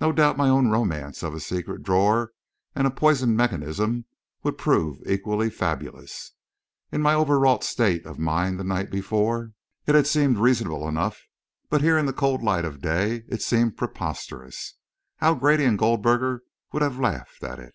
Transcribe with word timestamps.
No 0.00 0.12
doubt 0.12 0.36
my 0.36 0.48
own 0.48 0.68
romance 0.68 1.24
of 1.24 1.34
a 1.34 1.40
secret 1.40 1.82
drawer 1.82 2.30
and 2.76 2.86
a 2.86 2.90
poisoned 2.92 3.36
mechanism 3.36 4.04
would 4.44 4.58
prove 4.58 5.00
equally 5.04 5.50
fabulous. 5.50 6.34
In 6.92 7.02
my 7.02 7.14
over 7.14 7.36
wrought 7.36 7.64
state 7.64 8.06
of 8.06 8.18
the 8.18 8.62
night 8.64 8.92
before, 8.92 9.54
it 9.84 9.96
had 9.96 10.06
seemed 10.06 10.38
reasonable 10.38 10.86
enough; 10.86 11.20
but 11.68 11.80
here, 11.82 11.98
in 11.98 12.06
the 12.06 12.12
cold 12.12 12.44
light 12.44 12.64
of 12.64 12.80
day, 12.80 13.24
it 13.28 13.42
seemed 13.42 13.76
preposterous. 13.76 14.74
How 15.16 15.34
Grady 15.34 15.64
and 15.64 15.76
Goldberger 15.76 16.44
would 16.72 16.82
have 16.82 17.00
laughed 17.00 17.42
at 17.42 17.58
it! 17.58 17.74